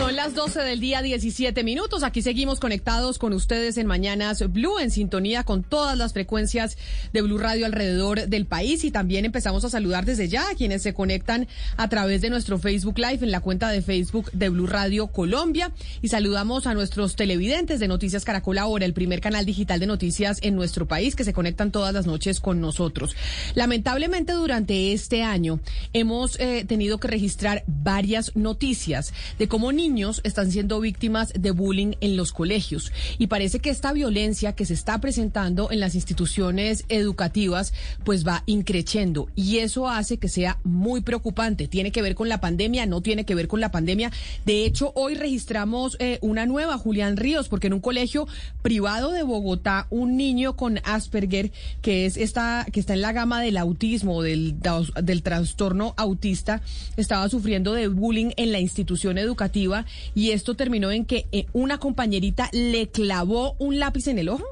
[0.00, 2.04] Son las 12 del día, 17 minutos.
[2.04, 6.78] Aquí seguimos conectados con ustedes en Mañanas Blue, en sintonía con todas las frecuencias
[7.12, 8.82] de Blue Radio alrededor del país.
[8.84, 12.58] Y también empezamos a saludar desde ya a quienes se conectan a través de nuestro
[12.58, 15.70] Facebook Live en la cuenta de Facebook de Blue Radio Colombia.
[16.00, 20.38] Y saludamos a nuestros televidentes de Noticias Caracol Ahora, el primer canal digital de noticias
[20.40, 23.14] en nuestro país, que se conectan todas las noches con nosotros.
[23.54, 25.60] Lamentablemente, durante este año
[25.92, 31.50] hemos eh, tenido que registrar varias noticias de cómo niños niños están siendo víctimas de
[31.50, 35.96] bullying en los colegios y parece que esta violencia que se está presentando en las
[35.96, 37.72] instituciones educativas
[38.04, 41.66] pues va increciendo y eso hace que sea muy preocupante.
[41.66, 44.12] Tiene que ver con la pandemia, no tiene que ver con la pandemia.
[44.46, 48.28] De hecho, hoy registramos eh, una nueva, Julián Ríos, porque en un colegio
[48.62, 51.50] privado de Bogotá, un niño con Asperger,
[51.82, 54.56] que es esta, que está en la gama del autismo, del,
[55.02, 56.62] del trastorno autista,
[56.96, 59.79] estaba sufriendo de bullying en la institución educativa
[60.14, 64.44] y esto terminó en que eh, una compañerita le clavó un lápiz en el ojo.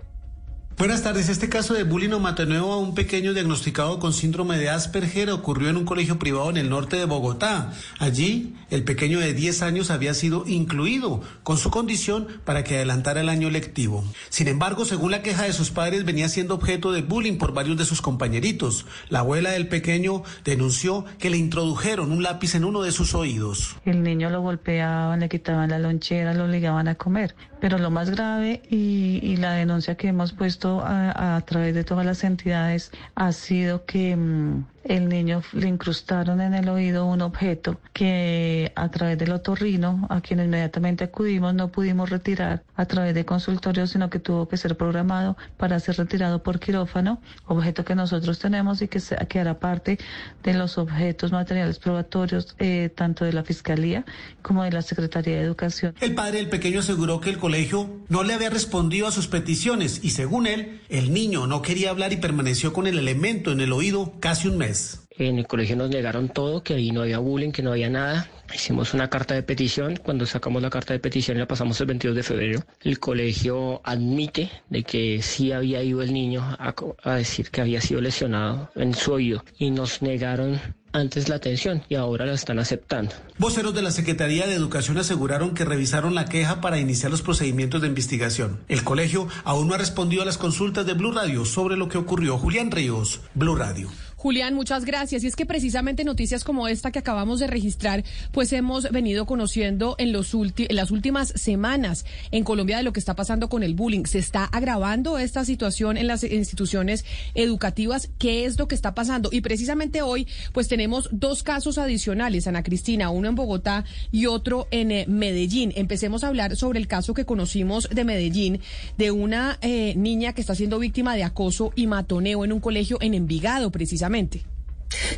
[0.78, 1.28] Buenas tardes.
[1.28, 5.70] Este caso de bullying o matoneo a un pequeño diagnosticado con síndrome de Asperger ocurrió
[5.70, 7.72] en un colegio privado en el norte de Bogotá.
[7.98, 13.22] Allí, el pequeño de 10 años había sido incluido con su condición para que adelantara
[13.22, 14.04] el año lectivo.
[14.28, 17.76] Sin embargo, según la queja de sus padres, venía siendo objeto de bullying por varios
[17.76, 18.86] de sus compañeritos.
[19.08, 23.74] La abuela del pequeño denunció que le introdujeron un lápiz en uno de sus oídos.
[23.84, 27.34] El niño lo golpeaban, le quitaban la lonchera, lo obligaban a comer.
[27.60, 32.24] Pero lo más grave y, la denuncia que hemos puesto a, través de todas las
[32.24, 38.72] entidades ha sido que mm, el niño le incrustaron en el oído un objeto que
[38.74, 43.86] a través del otorrino, a quien inmediatamente acudimos, no pudimos retirar a través de consultorio,
[43.86, 48.80] sino que tuvo que ser programado para ser retirado por quirófano, objeto que nosotros tenemos
[48.80, 49.98] y que, que hará parte
[50.42, 54.04] de los objetos materiales probatorios eh, tanto de la Fiscalía
[54.40, 55.94] como de la Secretaría de Educación.
[56.00, 60.00] El padre del pequeño aseguró que el colegio no le había respondido a sus peticiones
[60.02, 63.72] y según él, el niño no quería hablar y permaneció con el elemento en el
[63.72, 64.77] oído casi un mes.
[65.18, 68.28] En el colegio nos negaron todo, que ahí no había bullying, que no había nada.
[68.54, 69.96] Hicimos una carta de petición.
[69.96, 73.80] Cuando sacamos la carta de petición y la pasamos el 22 de febrero, el colegio
[73.84, 78.70] admite de que sí había ido el niño a, a decir que había sido lesionado
[78.76, 80.60] en su oído y nos negaron
[80.92, 83.12] antes la atención y ahora la están aceptando.
[83.38, 87.82] Voceros de la Secretaría de Educación aseguraron que revisaron la queja para iniciar los procedimientos
[87.82, 88.60] de investigación.
[88.68, 91.98] El colegio aún no ha respondido a las consultas de Blue Radio sobre lo que
[91.98, 92.38] ocurrió.
[92.38, 93.90] Julián Ríos, Blue Radio.
[94.18, 95.22] Julián, muchas gracias.
[95.22, 98.02] Y es que precisamente noticias como esta que acabamos de registrar,
[98.32, 102.98] pues hemos venido conociendo en, los en las últimas semanas en Colombia de lo que
[102.98, 104.06] está pasando con el bullying.
[104.06, 108.10] Se está agravando esta situación en las instituciones educativas.
[108.18, 109.28] ¿Qué es lo que está pasando?
[109.30, 114.66] Y precisamente hoy, pues tenemos dos casos adicionales, Ana Cristina, uno en Bogotá y otro
[114.72, 115.72] en eh, Medellín.
[115.76, 118.62] Empecemos a hablar sobre el caso que conocimos de Medellín,
[118.96, 122.98] de una eh, niña que está siendo víctima de acoso y matoneo en un colegio
[123.00, 124.57] en Envigado, precisamente políticamente.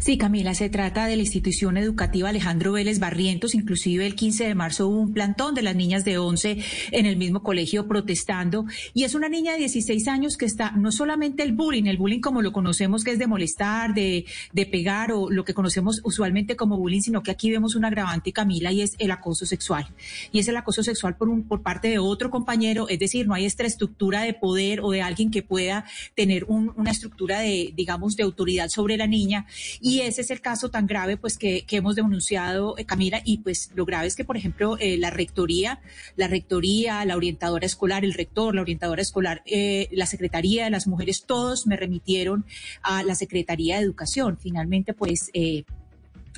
[0.00, 3.54] Sí, Camila, se trata de la institución educativa Alejandro Vélez Barrientos.
[3.54, 6.58] Inclusive el 15 de marzo hubo un plantón de las niñas de 11
[6.90, 8.64] en el mismo colegio protestando.
[8.94, 12.20] Y es una niña de 16 años que está, no solamente el bullying, el bullying
[12.20, 16.56] como lo conocemos que es de molestar, de, de pegar o lo que conocemos usualmente
[16.56, 19.86] como bullying, sino que aquí vemos un agravante, Camila, y es el acoso sexual.
[20.32, 23.34] Y es el acoso sexual por, un, por parte de otro compañero, es decir, no
[23.34, 28.16] hay esta estructura de poder o de alguien que pueda tener una estructura de, digamos,
[28.16, 29.46] de autoridad sobre la niña
[29.80, 33.70] y ese es el caso tan grave pues que, hemos denunciado, eh, Camila, y pues
[33.74, 35.80] lo grave es que, por ejemplo, eh, la rectoría,
[36.16, 40.86] la rectoría, la orientadora escolar, el rector, la orientadora escolar, eh, la Secretaría de las
[40.86, 42.44] Mujeres, todos me remitieron
[42.82, 44.38] a la Secretaría de Educación.
[44.38, 45.30] Finalmente, pues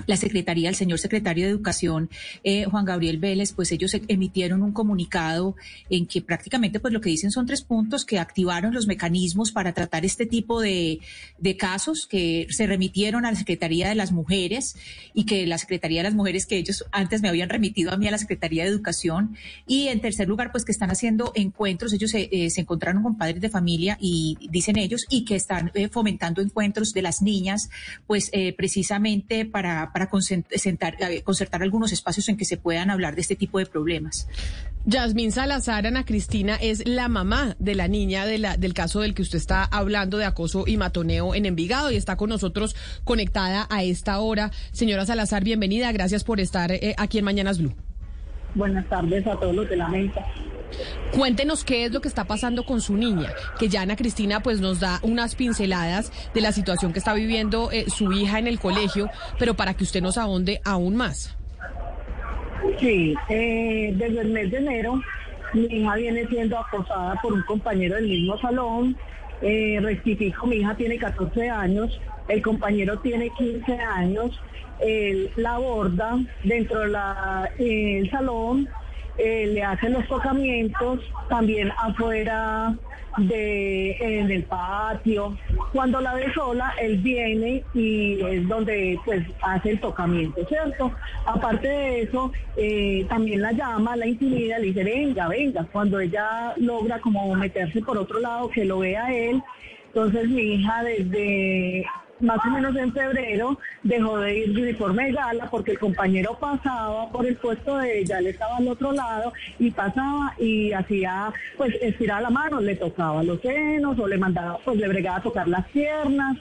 [0.06, 2.08] la Secretaría, el señor secretario de Educación,
[2.44, 5.54] eh, Juan Gabriel Vélez, pues ellos emitieron un comunicado
[5.90, 9.72] en que prácticamente pues lo que dicen son tres puntos que activaron los mecanismos para
[9.72, 11.00] tratar este tipo de,
[11.38, 14.76] de casos que se remitieron a la Secretaría de las Mujeres
[15.12, 18.08] y que la Secretaría de las Mujeres que ellos antes me habían remitido a mí
[18.08, 19.36] a la Secretaría de Educación.
[19.66, 23.18] Y en tercer lugar pues que están haciendo encuentros, ellos se, eh, se encontraron con
[23.18, 27.68] padres de familia y dicen ellos y que están eh, fomentando encuentros de las niñas
[28.06, 33.36] pues precisamente para para, eh, concertar algunos espacios en que se puedan hablar de este
[33.36, 34.28] tipo de problemas.
[34.84, 39.14] Yasmín Salazar, Ana Cristina, es la mamá de la niña de la, del caso del
[39.14, 43.66] que usted está hablando de acoso y matoneo en Envigado y está con nosotros conectada
[43.70, 44.50] a esta hora.
[44.72, 45.90] Señora Salazar, bienvenida.
[45.92, 47.74] Gracias por estar eh, aquí en Mañanas Blue.
[48.54, 50.20] Buenas tardes a todos los de la mesa.
[51.12, 54.60] Cuéntenos qué es lo que está pasando con su niña, que ya Ana Cristina pues
[54.60, 58.58] nos da unas pinceladas de la situación que está viviendo eh, su hija en el
[58.58, 61.36] colegio, pero para que usted nos ahonde aún más.
[62.80, 65.00] Sí, eh, desde el mes de enero
[65.52, 68.96] mi hija viene siendo acosada por un compañero del mismo salón.
[69.42, 74.40] Eh, rectifico, mi hija tiene 14 años, el compañero tiene 15 años.
[74.80, 78.68] Él la aborda dentro del de salón,
[79.18, 82.74] eh, le hacen los tocamientos, también afuera
[83.18, 85.36] de en el patio.
[85.72, 90.92] Cuando la ve sola, él viene y es donde pues hace el tocamiento, ¿cierto?
[91.26, 95.66] Aparte de eso, eh, también la llama, la intimida, le dice, venga, venga.
[95.72, 99.42] Cuando ella logra como meterse por otro lado, que lo vea él,
[99.88, 101.86] entonces mi hija desde
[102.22, 107.10] más o menos en febrero dejó de ir de uniforme gala porque el compañero pasaba
[107.10, 111.74] por el puesto de ella, él estaba al otro lado y pasaba y hacía, pues
[111.82, 115.48] estiraba la mano, le tocaba los senos o le mandaba, pues le bregaba a tocar
[115.48, 116.38] las piernas.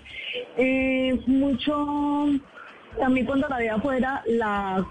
[0.56, 2.28] Eh, mucho,
[3.00, 4.86] también cuando la veía afuera, la,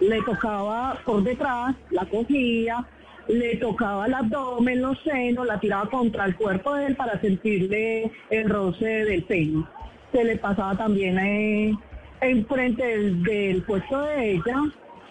[0.00, 2.86] le tocaba por detrás, la cogía,
[3.28, 8.12] le tocaba el abdomen, los senos, la tiraba contra el cuerpo de él para sentirle
[8.28, 9.64] el roce del pene
[10.14, 11.76] se le pasaba también eh,
[12.20, 14.62] enfrente del, puesto de ella,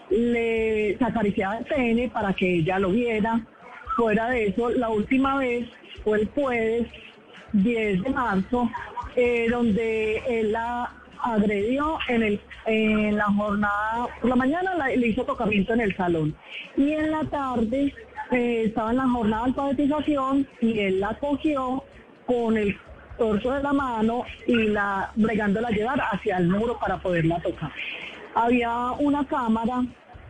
[0.08, 3.38] le acariciaba el pene para que ella lo viera.
[3.96, 5.68] Fuera de eso, la última vez
[6.02, 6.88] fue el jueves
[7.52, 8.70] 10 de marzo,
[9.14, 10.90] eh, donde él la
[11.22, 16.34] agredió en, el, en la jornada, por la mañana le hizo tocamiento en el salón
[16.76, 17.94] y en la tarde
[18.30, 21.82] eh, estaba en la jornada de alfabetización y él la cogió
[22.26, 22.76] con el
[23.16, 27.70] torso de la mano y la bregándola llevar hacia el muro para poderla tocar.
[28.34, 29.84] Había una cámara,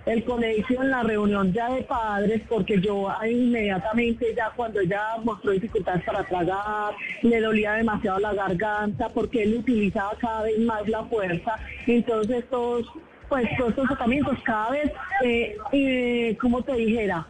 [0.07, 5.53] el colegio en la reunión ya de padres, porque yo inmediatamente ya cuando ella mostró
[5.53, 11.05] dificultades para tragar, le dolía demasiado la garganta, porque él utilizaba cada vez más la
[11.05, 12.87] fuerza, entonces todos,
[13.29, 14.93] pues todos estos tratamientos cada vez,
[15.25, 17.27] eh, eh, como te dijera,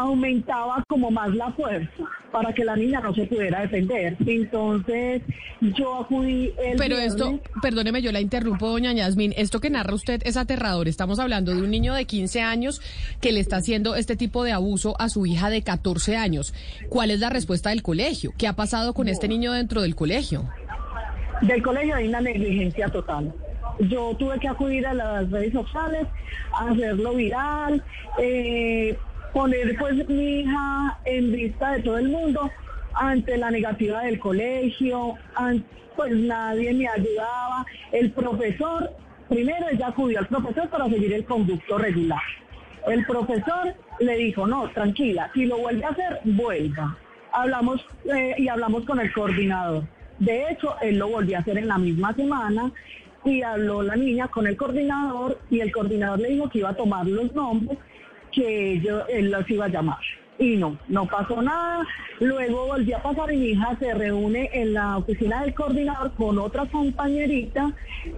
[0.00, 4.16] aumentaba como más la fuerza para que la niña no se pudiera defender.
[4.26, 5.22] Entonces
[5.60, 10.22] yo acudí el Pero esto, perdóneme, yo la interrumpo, doña Yasmin, esto que narra usted
[10.24, 10.88] es aterrador.
[10.88, 12.80] Estamos hablando de un niño de 15 años
[13.20, 16.54] que le está haciendo este tipo de abuso a su hija de 14 años.
[16.88, 18.32] ¿Cuál es la respuesta del colegio?
[18.38, 20.48] ¿Qué ha pasado con este niño dentro del colegio?
[21.42, 23.32] Del colegio hay una negligencia total
[23.88, 26.06] yo tuve que acudir a las redes sociales,
[26.52, 27.82] a hacerlo viral,
[28.18, 28.96] eh,
[29.32, 32.50] poner pues mi hija en vista de todo el mundo
[32.94, 35.14] ante la negativa del colegio,
[35.96, 37.64] pues nadie me ayudaba.
[37.92, 38.90] El profesor,
[39.28, 42.22] primero ella acudió al profesor para seguir el conducto regular.
[42.86, 46.96] El profesor le dijo, no, tranquila, si lo vuelve a hacer, vuelva.
[47.32, 49.84] Hablamos eh, y hablamos con el coordinador.
[50.18, 52.72] De hecho, él lo volvió a hacer en la misma semana
[53.24, 56.76] y habló la niña con el coordinador y el coordinador le dijo que iba a
[56.76, 57.78] tomar los nombres
[58.32, 59.98] que yo, él los iba a llamar.
[60.38, 61.86] Y no, no pasó nada.
[62.18, 66.38] Luego volví a pasar y mi hija se reúne en la oficina del coordinador con
[66.38, 67.72] otra compañerita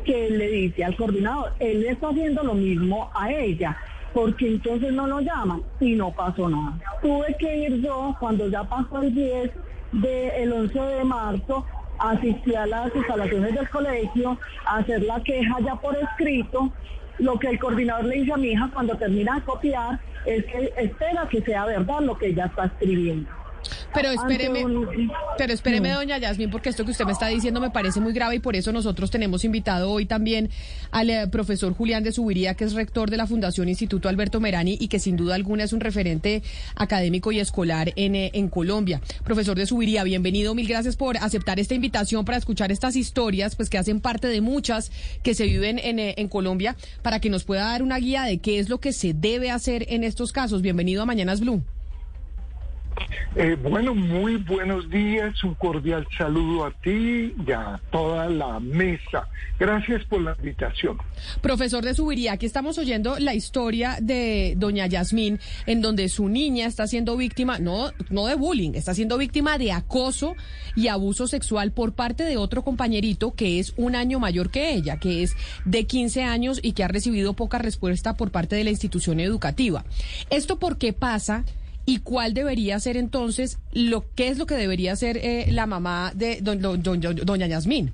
[0.05, 3.77] que le dice al coordinador, él le está haciendo lo mismo a ella
[4.13, 6.79] porque entonces no lo llaman y no pasó nada.
[7.01, 9.51] Tuve que ir yo cuando ya pasó el 10
[9.93, 11.67] del 11 de marzo,
[11.99, 16.71] asistí a las instalaciones del colegio a hacer la queja ya por escrito
[17.19, 20.73] lo que el coordinador le dice a mi hija cuando termina de copiar es que
[20.77, 23.31] espera que sea verdad lo que ella está escribiendo.
[23.95, 24.65] Pero espéreme,
[25.37, 28.37] pero espéreme, doña Yasmin, porque esto que usted me está diciendo me parece muy grave
[28.37, 30.51] y por eso nosotros tenemos invitado hoy también
[30.91, 34.77] al eh, profesor Julián de Subiría, que es rector de la Fundación Instituto Alberto Merani
[34.81, 36.43] y que sin duda alguna es un referente
[36.75, 39.01] académico y escolar en, eh, en Colombia.
[39.25, 43.69] Profesor de Subiría, bienvenido, mil gracias por aceptar esta invitación para escuchar estas historias, pues
[43.69, 44.91] que hacen parte de muchas
[45.23, 48.39] que se viven en, eh, en Colombia, para que nos pueda dar una guía de
[48.39, 50.63] qué es lo que se debe hacer en estos casos.
[50.63, 51.63] Bienvenido a Mañanas Blue.
[53.35, 59.27] Eh, bueno, muy buenos días, un cordial saludo a ti y a toda la mesa.
[59.59, 60.99] Gracias por la invitación.
[61.41, 66.67] Profesor de Subiría, aquí estamos oyendo la historia de doña Yasmín, en donde su niña
[66.67, 70.35] está siendo víctima, no, no de bullying, está siendo víctima de acoso
[70.77, 74.99] y abuso sexual por parte de otro compañerito que es un año mayor que ella,
[74.99, 78.71] que es de 15 años y que ha recibido poca respuesta por parte de la
[78.71, 79.85] institución educativa.
[80.29, 81.45] ¿Esto por qué pasa?
[81.85, 86.13] Y cuál debería ser entonces, lo qué es lo que debería hacer eh, la mamá
[86.15, 87.93] de doña Yasmín.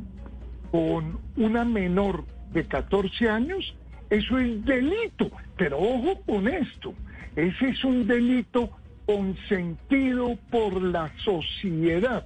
[0.71, 3.75] con una menor de 14 años,
[4.09, 5.31] eso es delito.
[5.57, 6.93] Pero ojo con esto,
[7.35, 8.69] ese es un delito
[9.05, 12.25] consentido por la sociedad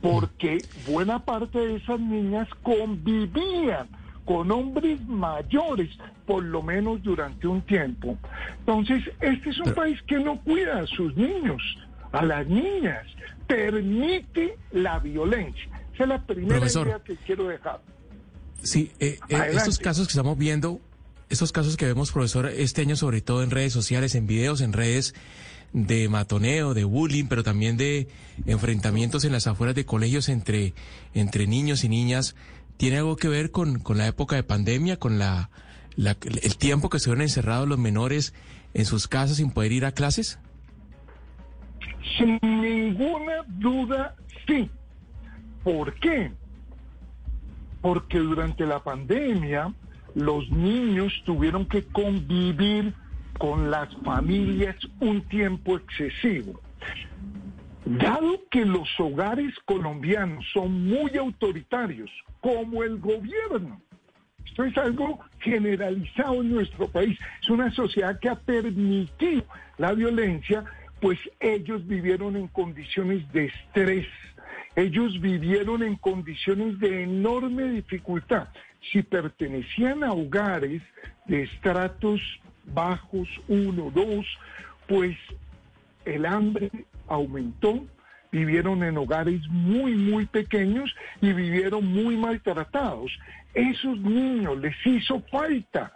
[0.00, 3.88] porque buena parte de esas niñas convivían
[4.24, 5.90] con hombres mayores,
[6.26, 8.18] por lo menos durante un tiempo.
[8.60, 11.62] Entonces, este es un país que no cuida a sus niños,
[12.16, 13.06] a las niñas,
[13.46, 15.68] permite la violencia.
[15.94, 17.80] Esa es la primera idea que quiero dejar.
[18.62, 20.80] Sí, eh, eh, estos casos que estamos viendo,
[21.28, 24.72] estos casos que vemos, profesor, este año sobre todo en redes sociales, en videos, en
[24.72, 25.14] redes,
[25.72, 28.08] de matoneo, de bullying, pero también de
[28.46, 30.72] enfrentamientos en las afueras de colegios entre,
[31.12, 32.34] entre niños y niñas,
[32.78, 35.50] ¿tiene algo que ver con, con la época de pandemia, con la,
[35.98, 38.32] el tiempo que estuvieron encerrados los menores
[38.72, 40.38] en sus casas sin poder ir a clases?
[42.16, 44.14] Sin ninguna duda,
[44.46, 44.70] sí.
[45.62, 46.32] ¿Por qué?
[47.80, 49.72] Porque durante la pandemia
[50.14, 52.94] los niños tuvieron que convivir
[53.38, 56.60] con las familias un tiempo excesivo.
[57.84, 63.80] Dado que los hogares colombianos son muy autoritarios, como el gobierno,
[64.56, 69.44] esto es algo generalizado en nuestro país, es una sociedad que ha permitido
[69.76, 70.64] la violencia,
[71.00, 74.06] pues ellos vivieron en condiciones de estrés,
[74.74, 78.48] ellos vivieron en condiciones de enorme dificultad.
[78.92, 80.82] Si pertenecían a hogares
[81.26, 82.20] de estratos
[82.66, 84.26] bajos, uno, dos,
[84.86, 85.16] pues
[86.04, 86.70] el hambre
[87.08, 87.86] aumentó,
[88.30, 93.10] vivieron en hogares muy, muy pequeños y vivieron muy maltratados.
[93.54, 95.92] Esos niños les hizo falta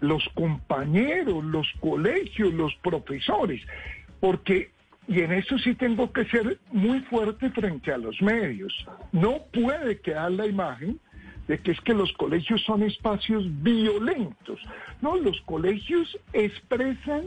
[0.00, 3.62] los compañeros, los colegios, los profesores,
[4.22, 4.70] porque,
[5.08, 8.72] y en eso sí tengo que ser muy fuerte frente a los medios,
[9.10, 11.00] no puede quedar la imagen
[11.48, 14.60] de que es que los colegios son espacios violentos.
[15.00, 17.24] No, los colegios expresan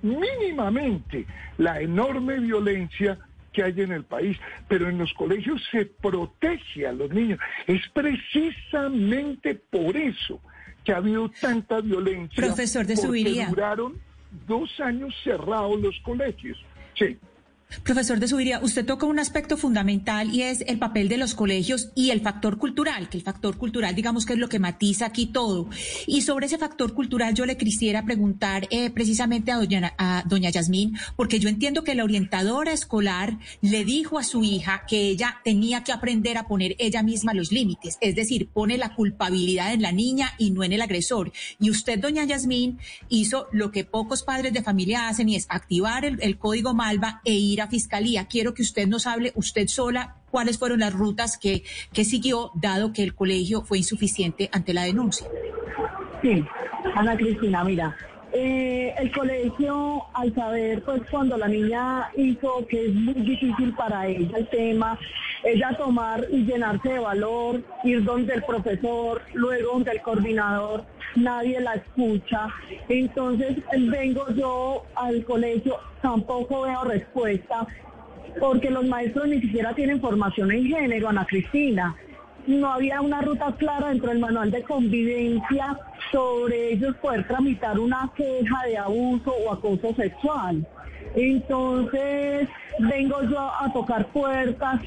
[0.00, 1.26] mínimamente
[1.58, 3.18] la enorme violencia
[3.52, 7.38] que hay en el país, pero en los colegios se protege a los niños.
[7.66, 10.40] Es precisamente por eso
[10.84, 12.46] que ha habido tanta violencia.
[12.46, 14.09] Profesor de porque duraron
[14.46, 16.58] dos años cerrados los colegios.
[16.94, 17.18] Sí.
[17.84, 21.90] Profesor de Subiría, usted toca un aspecto fundamental y es el papel de los colegios
[21.94, 25.26] y el factor cultural, que el factor cultural, digamos que es lo que matiza aquí
[25.26, 25.68] todo.
[26.06, 29.94] Y sobre ese factor cultural yo le quisiera preguntar eh, precisamente a doña,
[30.26, 35.08] doña Yasmín, porque yo entiendo que la orientadora escolar le dijo a su hija que
[35.08, 39.72] ella tenía que aprender a poner ella misma los límites, es decir, pone la culpabilidad
[39.72, 41.32] en la niña y no en el agresor.
[41.60, 46.04] Y usted, doña Yasmín, hizo lo que pocos padres de familia hacen y es activar
[46.04, 48.26] el, el código Malva e ir Fiscalía.
[48.26, 52.92] Quiero que usted nos hable, usted sola, cuáles fueron las rutas que, que siguió, dado
[52.92, 55.26] que el colegio fue insuficiente ante la denuncia.
[56.22, 56.44] Sí,
[56.94, 57.96] Ana Cristina, mira,
[58.32, 64.06] eh, el colegio, al saber, pues cuando la niña hizo que es muy difícil para
[64.06, 64.98] ella el tema,
[65.44, 70.84] ella tomar y llenarse de valor, ir donde el profesor, luego donde el coordinador,
[71.16, 72.48] nadie la escucha.
[72.88, 77.66] Entonces vengo yo al colegio, tampoco veo respuesta
[78.38, 81.96] porque los maestros ni siquiera tienen formación en género, Ana Cristina.
[82.46, 85.78] No había una ruta clara dentro del manual de convivencia
[86.10, 90.66] sobre ellos poder tramitar una queja de abuso o acoso sexual.
[91.14, 94.80] Entonces, vengo yo a tocar puertas,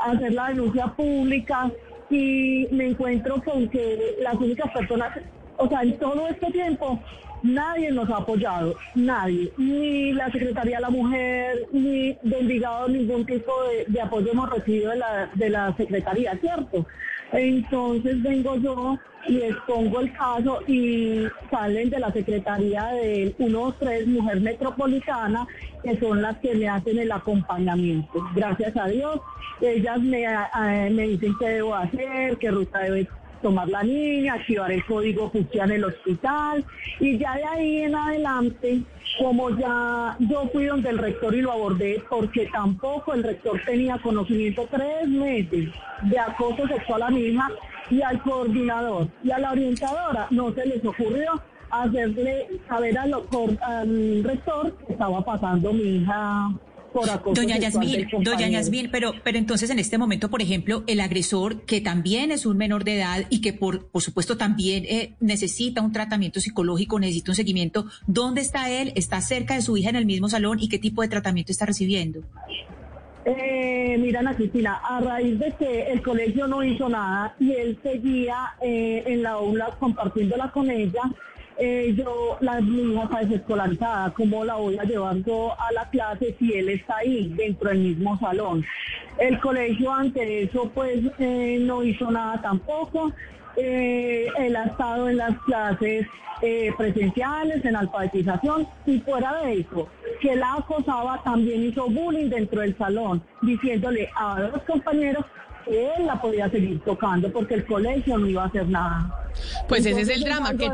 [0.00, 1.70] a hacer la denuncia pública
[2.10, 5.18] y me encuentro con que las únicas personas,
[5.56, 7.00] o sea, en todo este tiempo,
[7.42, 13.52] nadie nos ha apoyado, nadie, ni la Secretaría de la Mujer, ni del ningún tipo
[13.86, 16.86] de, apoyo hemos recibido de la, de la Secretaría, ¿cierto?
[17.32, 24.40] Entonces vengo yo y expongo el caso y salen de la Secretaría de 123 Mujer
[24.40, 25.46] Metropolitana,
[25.82, 28.24] que son las que me hacen el acompañamiento.
[28.34, 29.20] Gracias a Dios,
[29.60, 33.08] ellas me, eh, me dicen qué debo hacer, qué ruta debe
[33.40, 36.64] tomar la niña, activar el código justicia en el hospital
[37.00, 38.82] y ya de ahí en adelante,
[39.18, 43.98] como ya yo fui donde el rector y lo abordé, porque tampoco el rector tenía
[43.98, 45.70] conocimiento tres meses
[46.02, 47.48] de acoso sexual a mi hija
[47.90, 51.40] y al coordinador y a la orientadora no se les ocurrió
[51.70, 53.14] hacerle saber al,
[53.62, 56.50] al rector que estaba pasando mi hija
[57.34, 61.80] Doña Yasmín, doña Yasmín, pero, pero entonces en este momento, por ejemplo, el agresor, que
[61.80, 65.92] también es un menor de edad y que por, por supuesto también eh, necesita un
[65.92, 68.92] tratamiento psicológico, necesita un seguimiento, ¿dónde está él?
[68.94, 71.66] ¿Está cerca de su hija en el mismo salón y qué tipo de tratamiento está
[71.66, 72.22] recibiendo?
[73.24, 77.78] Eh, mira, Ana Cristina, a raíz de que el colegio no hizo nada y él
[77.82, 81.02] seguía eh, en la aula compartiéndola con ella,
[81.58, 86.36] eh, yo, la, mi está desescolarizada, ¿cómo la voy a llevar yo a la clase
[86.38, 88.64] si él está ahí, dentro del mismo salón?
[89.18, 93.12] El colegio ante eso, pues, eh, no hizo nada tampoco.
[93.56, 96.06] Eh, él ha estado en las clases
[96.76, 99.88] presenciales, en alfabetización, y fuera de eso,
[100.20, 105.24] que la acosaba, también hizo bullying dentro del salón, diciéndole a los compañeros
[105.66, 109.27] él la podía seguir tocando porque el colegio no iba a hacer nada.
[109.68, 110.70] Pues ese es el drama, que,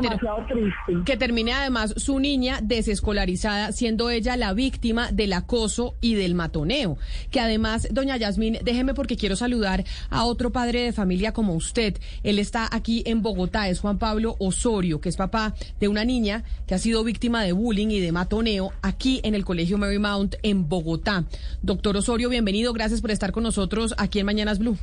[1.05, 6.97] que termine además su niña desescolarizada, siendo ella la víctima del acoso y del matoneo.
[7.31, 11.97] Que además, doña Yasmín, déjeme porque quiero saludar a otro padre de familia como usted.
[12.23, 16.43] Él está aquí en Bogotá, es Juan Pablo Osorio, que es papá de una niña
[16.67, 20.67] que ha sido víctima de bullying y de matoneo aquí en el Colegio Marymount en
[20.69, 21.25] Bogotá.
[21.61, 24.77] Doctor Osorio, bienvenido, gracias por estar con nosotros aquí en Mañanas Blue.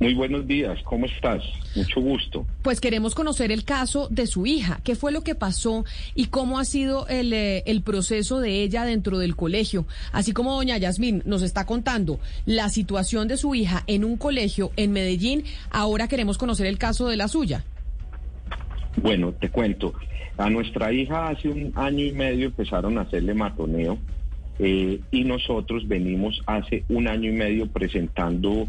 [0.00, 1.42] Muy buenos días, ¿cómo estás?
[1.76, 2.46] Mucho gusto.
[2.62, 5.84] Pues queremos conocer el caso de su hija, qué fue lo que pasó
[6.14, 9.86] y cómo ha sido el, eh, el proceso de ella dentro del colegio.
[10.10, 14.70] Así como doña Yasmín nos está contando la situación de su hija en un colegio
[14.76, 17.62] en Medellín, ahora queremos conocer el caso de la suya.
[19.02, 19.92] Bueno, te cuento.
[20.38, 23.98] A nuestra hija hace un año y medio empezaron a hacerle matoneo
[24.58, 28.66] eh, y nosotros venimos hace un año y medio presentando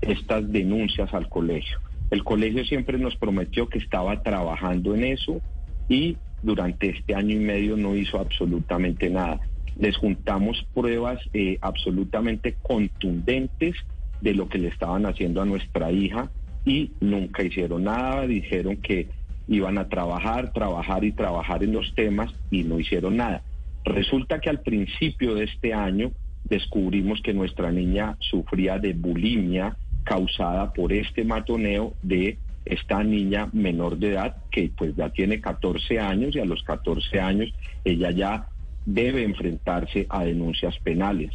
[0.00, 1.78] estas denuncias al colegio.
[2.10, 5.40] El colegio siempre nos prometió que estaba trabajando en eso
[5.88, 9.40] y durante este año y medio no hizo absolutamente nada.
[9.78, 13.76] Les juntamos pruebas eh, absolutamente contundentes
[14.20, 16.30] de lo que le estaban haciendo a nuestra hija
[16.64, 18.26] y nunca hicieron nada.
[18.26, 19.08] Dijeron que
[19.48, 23.42] iban a trabajar, trabajar y trabajar en los temas y no hicieron nada.
[23.84, 26.12] Resulta que al principio de este año
[26.44, 33.98] descubrimos que nuestra niña sufría de bulimia causada por este matoneo de esta niña menor
[33.98, 37.52] de edad que pues ya tiene 14 años y a los 14 años
[37.84, 38.48] ella ya
[38.86, 41.32] debe enfrentarse a denuncias penales.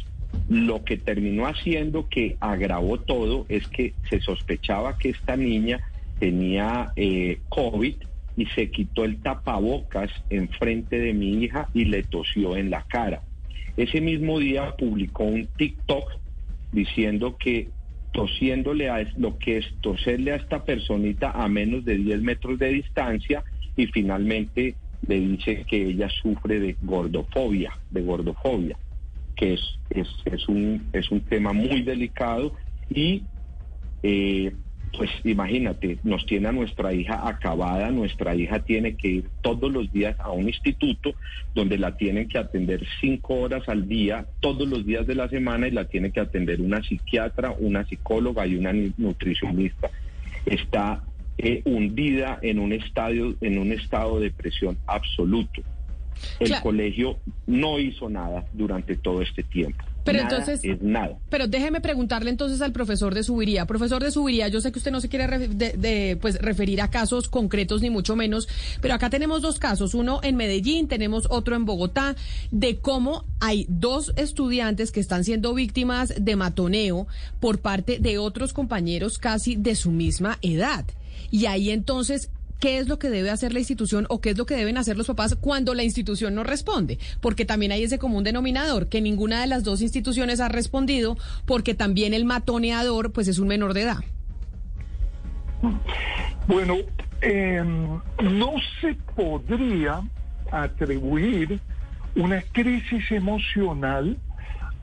[0.48, 5.80] Lo que terminó haciendo que agravó todo es que se sospechaba que esta niña
[6.18, 7.94] tenía eh, COVID
[8.36, 13.22] y se quitó el tapabocas enfrente de mi hija y le tosió en la cara.
[13.76, 16.10] Ese mismo día publicó un TikTok
[16.72, 17.68] diciendo que
[18.12, 22.68] tosiéndole a lo que es toserle a esta personita a menos de 10 metros de
[22.68, 23.44] distancia
[23.76, 24.74] y finalmente
[25.06, 28.76] le dice que ella sufre de gordofobia, de gordofobia,
[29.36, 32.54] que es, es, es un, es un tema muy delicado
[32.88, 33.22] y
[34.02, 34.52] eh,
[34.92, 39.92] pues imagínate, nos tiene a nuestra hija acabada, nuestra hija tiene que ir todos los
[39.92, 41.14] días a un instituto
[41.54, 45.68] donde la tienen que atender cinco horas al día, todos los días de la semana
[45.68, 49.90] y la tiene que atender una psiquiatra, una psicóloga y una nutricionista.
[50.46, 51.02] Está
[51.38, 55.62] eh, hundida en un estadio, en un estado de presión absoluto.
[56.40, 59.84] El colegio no hizo nada durante todo este tiempo.
[60.06, 61.18] Pero nada entonces, es nada.
[61.28, 63.66] Pero déjeme preguntarle entonces al profesor de Subiría.
[63.66, 67.28] Profesor de Subiría, yo sé que usted no se quiere de, pues, referir a casos
[67.28, 68.48] concretos ni mucho menos,
[68.80, 72.16] pero acá tenemos dos casos, uno en Medellín, tenemos otro en Bogotá,
[72.50, 77.06] de cómo hay dos estudiantes que están siendo víctimas de matoneo
[77.40, 80.84] por parte de otros compañeros casi de su misma edad.
[81.30, 84.46] Y ahí entonces qué es lo que debe hacer la institución o qué es lo
[84.46, 88.24] que deben hacer los papás cuando la institución no responde, porque también hay ese común
[88.24, 93.38] denominador que ninguna de las dos instituciones ha respondido porque también el matoneador pues es
[93.38, 93.98] un menor de edad.
[96.46, 96.76] Bueno,
[97.20, 100.00] em, no se podría
[100.50, 101.60] atribuir
[102.14, 104.16] una crisis emocional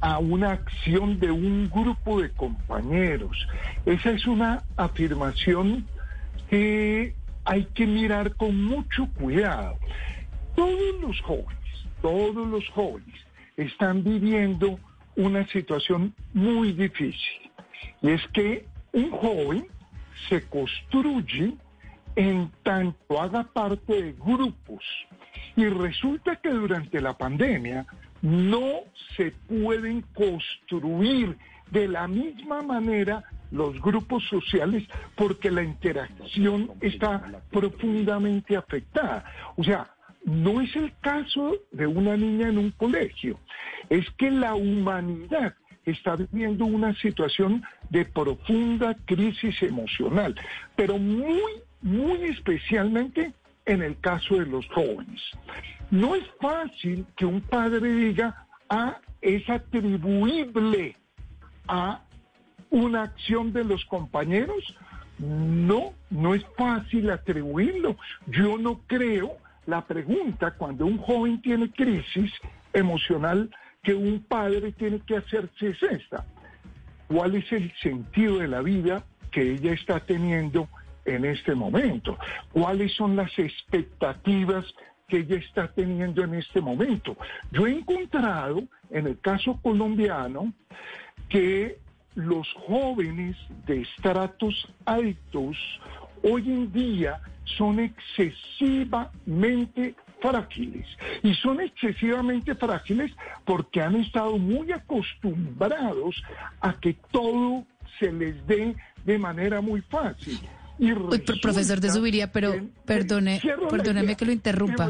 [0.01, 3.47] a una acción de un grupo de compañeros.
[3.85, 5.85] Esa es una afirmación
[6.49, 9.77] que hay que mirar con mucho cuidado.
[10.55, 13.15] Todos los jóvenes, todos los jóvenes
[13.57, 14.79] están viviendo
[15.15, 17.51] una situación muy difícil.
[18.01, 19.67] Y es que un joven
[20.29, 21.53] se construye
[22.15, 24.83] en tanto haga parte de grupos.
[25.55, 27.85] Y resulta que durante la pandemia
[28.21, 28.81] no
[29.15, 31.37] se pueden construir
[31.71, 33.23] de la misma manera
[33.53, 34.83] los grupos sociales
[35.15, 39.23] porque la interacción está profundamente afectada.
[39.55, 39.89] O sea,
[40.25, 43.39] no es el caso de una niña en un colegio,
[43.89, 45.53] es que la humanidad
[45.85, 50.33] está viviendo una situación de profunda crisis emocional,
[50.75, 51.41] pero muy,
[51.81, 53.33] muy especialmente
[53.65, 55.21] en el caso de los jóvenes.
[55.91, 60.95] No es fácil que un padre diga, ah, es atribuible
[61.67, 62.01] a
[62.73, 64.75] una acción de los compañeros?
[65.19, 67.95] No, no es fácil atribuirlo.
[68.25, 72.31] Yo no creo la pregunta cuando un joven tiene crisis
[72.73, 73.49] emocional
[73.83, 76.25] que un padre tiene que hacerse es esta.
[77.07, 80.67] ¿Cuál es el sentido de la vida que ella está teniendo
[81.05, 82.17] en este momento?
[82.51, 84.65] ¿Cuáles son las expectativas
[85.07, 87.15] que ella está teniendo en este momento?
[87.51, 90.51] Yo he encontrado en el caso colombiano
[91.29, 91.82] que
[92.15, 95.57] los jóvenes de estratos altos
[96.23, 97.19] hoy en día
[97.57, 100.85] son excesivamente frágiles.
[101.21, 103.11] Y son excesivamente frágiles
[103.45, 106.23] porque han estado muy acostumbrados
[106.61, 107.65] a que todo
[107.99, 110.39] se les dé de manera muy fácil.
[110.79, 110.91] Y
[111.41, 114.89] profesor de Subiría, pero perdone, perdóneme que lo interrumpa.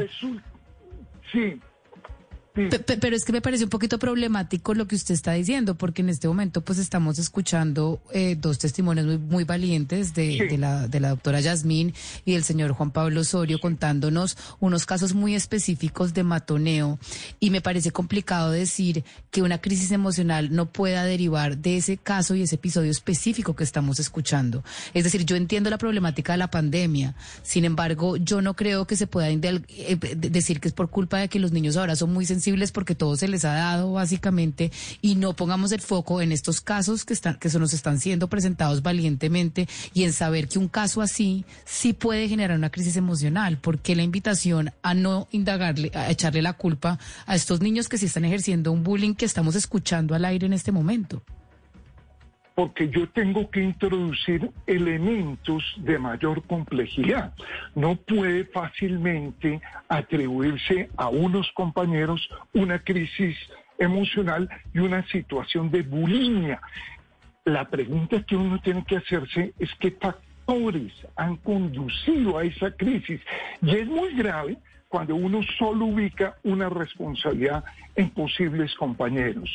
[1.32, 1.60] sí,
[2.54, 6.08] pero es que me parece un poquito problemático lo que usted está diciendo, porque en
[6.08, 11.00] este momento pues estamos escuchando eh, dos testimonios muy, muy valientes de, de, la, de
[11.00, 11.92] la doctora Yasmín
[12.24, 17.00] y del señor Juan Pablo Osorio contándonos unos casos muy específicos de matoneo.
[17.40, 22.36] Y me parece complicado decir que una crisis emocional no pueda derivar de ese caso
[22.36, 24.62] y ese episodio específico que estamos escuchando.
[24.92, 28.94] Es decir, yo entiendo la problemática de la pandemia, sin embargo, yo no creo que
[28.94, 32.26] se pueda eh, decir que es por culpa de que los niños ahora son muy
[32.72, 37.04] porque todo se les ha dado básicamente y no pongamos el foco en estos casos
[37.04, 41.00] que están que se nos están siendo presentados valientemente y en saber que un caso
[41.00, 46.42] así sí puede generar una crisis emocional, porque la invitación a no indagarle, a echarle
[46.42, 50.24] la culpa a estos niños que sí están ejerciendo un bullying que estamos escuchando al
[50.24, 51.22] aire en este momento
[52.54, 57.34] porque yo tengo que introducir elementos de mayor complejidad.
[57.74, 63.36] No puede fácilmente atribuirse a unos compañeros una crisis
[63.78, 66.60] emocional y una situación de bulimia.
[67.44, 73.20] La pregunta que uno tiene que hacerse es qué factores han conducido a esa crisis.
[73.62, 74.58] Y es muy grave
[74.94, 77.64] cuando uno solo ubica una responsabilidad
[77.96, 79.50] en posibles compañeros.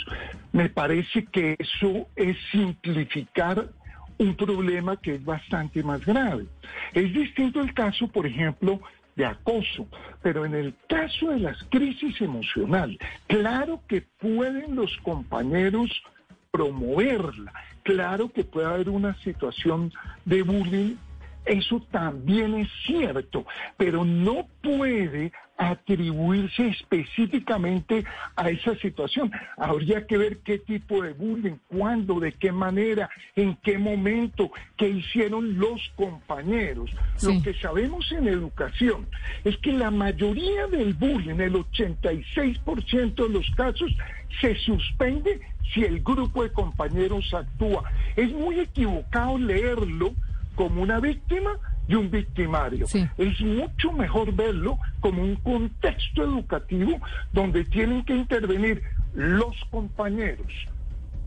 [0.52, 3.70] Me parece que eso es simplificar
[4.18, 6.46] un problema que es bastante más grave.
[6.94, 8.82] Es distinto el caso, por ejemplo,
[9.16, 9.88] de acoso,
[10.22, 12.98] pero en el caso de las crisis emocionales,
[13.28, 16.04] claro que pueden los compañeros
[16.52, 19.94] promoverla, claro que puede haber una situación
[20.26, 20.96] de bullying
[21.46, 23.46] eso también es cierto,
[23.78, 28.06] pero no puede atribuirse específicamente
[28.38, 29.30] a esa situación.
[29.58, 34.88] Habría que ver qué tipo de bullying, cuándo, de qué manera, en qué momento, qué
[34.88, 36.90] hicieron los compañeros.
[37.22, 39.08] Lo que sabemos en educación
[39.44, 43.92] es que la mayoría del bullying, el 86% de los casos,
[44.40, 45.42] se suspende
[45.74, 47.84] si el grupo de compañeros actúa.
[48.16, 50.14] Es muy equivocado leerlo
[50.60, 51.52] como una víctima
[51.88, 52.86] y un victimario.
[53.18, 57.00] Es mucho mejor verlo como un contexto educativo
[57.32, 60.52] donde tienen que intervenir los compañeros,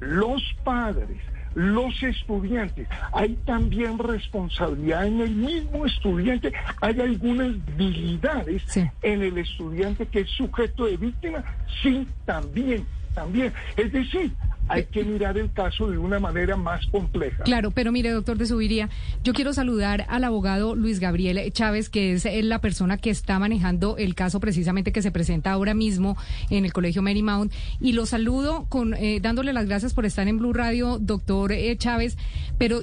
[0.01, 1.17] los padres,
[1.55, 2.87] los estudiantes.
[3.15, 6.53] Hay también responsabilidad en el mismo estudiante.
[6.83, 8.63] Hay algunas debilidades
[9.01, 11.43] en el estudiante que es sujeto de víctima.
[11.83, 13.53] Sí, también, también.
[13.77, 14.33] Es decir,
[14.69, 17.43] hay que mirar el caso de una manera más compleja.
[17.45, 18.89] Claro, pero mire, doctor de Subiría,
[19.23, 23.97] yo quiero saludar al abogado Luis Gabriel Chávez, que es la persona que está manejando
[23.97, 26.17] el caso precisamente que se presenta ahora mismo
[26.51, 27.53] en el Colegio Marymount.
[27.81, 31.77] Y lo saludo con eh, dándole las gracias por estar en Blue Radio, doctor eh,
[31.77, 32.17] Chávez,
[32.59, 32.83] pero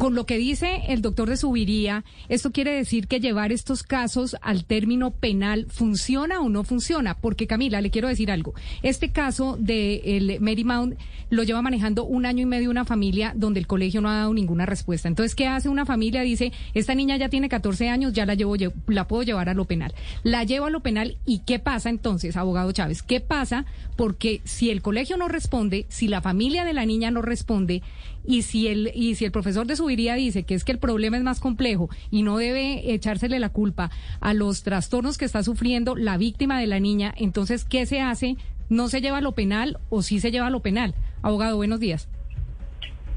[0.00, 4.34] con lo que dice el doctor de Subiría, ¿esto quiere decir que llevar estos casos
[4.40, 7.18] al término penal funciona o no funciona?
[7.18, 8.54] Porque Camila, le quiero decir algo.
[8.82, 13.60] Este caso de el Marymount lo lleva manejando un año y medio una familia donde
[13.60, 15.06] el colegio no ha dado ninguna respuesta.
[15.06, 16.22] Entonces, ¿qué hace una familia?
[16.22, 19.66] Dice, esta niña ya tiene 14 años, ya la llevo, la puedo llevar a lo
[19.66, 19.92] penal.
[20.22, 23.02] La llevo a lo penal y ¿qué pasa entonces, abogado Chávez?
[23.02, 23.66] ¿Qué pasa?
[23.96, 27.82] Porque si el colegio no responde, si la familia de la niña no responde,
[28.24, 31.16] y si el y si el profesor de Subiría dice que es que el problema
[31.16, 35.96] es más complejo y no debe echársele la culpa a los trastornos que está sufriendo
[35.96, 38.36] la víctima de la niña, entonces ¿qué se hace?
[38.68, 40.94] ¿No se lleva a lo penal o sí se lleva a lo penal?
[41.22, 42.08] Abogado, buenos días.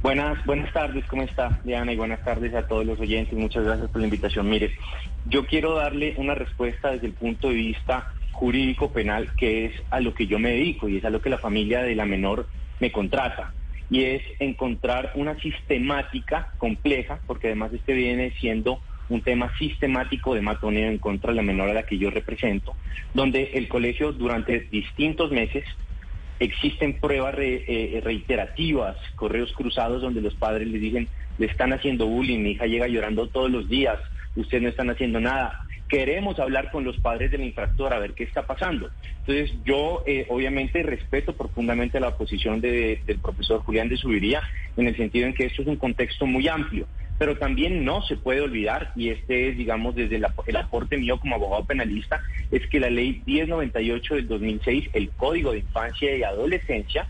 [0.01, 1.93] Buenas, buenas tardes, ¿cómo está Diana?
[1.93, 3.37] Y buenas tardes a todos los oyentes.
[3.37, 4.49] Muchas gracias por la invitación.
[4.49, 4.71] Mire,
[5.27, 10.01] yo quiero darle una respuesta desde el punto de vista jurídico penal, que es a
[10.01, 12.47] lo que yo me dedico y es a lo que la familia de la menor
[12.81, 13.53] me contrata
[13.89, 20.41] y es encontrar una sistemática compleja, porque además este viene siendo un tema sistemático de
[20.41, 22.75] matoneo en contra de la menor a la que yo represento,
[23.13, 25.65] donde el colegio durante distintos meses
[26.39, 32.39] existen pruebas eh, reiterativas, correos cruzados donde los padres le dicen, le están haciendo bullying,
[32.39, 33.99] mi hija llega llorando todos los días,
[34.35, 38.23] ustedes no están haciendo nada queremos hablar con los padres del infractor a ver qué
[38.23, 38.89] está pasando.
[39.19, 44.41] Entonces yo eh, obviamente respeto profundamente la posición del profesor Julián de Subiría
[44.75, 46.87] en el sentido en que esto es un contexto muy amplio,
[47.19, 51.35] pero también no se puede olvidar, y este es digamos desde el aporte mío como
[51.35, 57.07] abogado penalista, es que la ley 1098 del 2006, el Código de Infancia y Adolescencia,